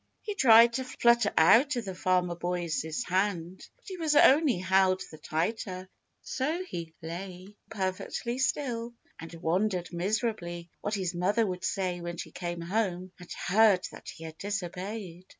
He 0.23 0.33
tried 0.33 0.73
to 0.73 0.83
flutter 0.83 1.31
out 1.37 1.75
of 1.75 1.85
the 1.85 1.93
Farmer 1.93 2.33
Boy's 2.35 2.81
hand, 3.05 3.61
but 3.75 3.85
he 3.87 3.97
was 3.97 4.15
only 4.15 4.57
held 4.57 5.03
the 5.11 5.19
tighter, 5.19 5.87
so 6.23 6.63
he 6.63 6.95
lay 7.03 7.55
perfectly 7.69 8.39
still 8.39 8.95
and 9.19 9.31
wondered 9.35 9.93
miserably 9.93 10.71
what 10.81 10.95
his 10.95 11.13
mother 11.13 11.45
would 11.45 11.63
say 11.63 12.01
when 12.01 12.17
she 12.17 12.31
came 12.31 12.61
home 12.61 13.11
and 13.19 13.31
heard 13.45 13.87
that 13.91 14.09
he 14.09 14.23
had 14.23 14.39
disobeyed. 14.39 15.27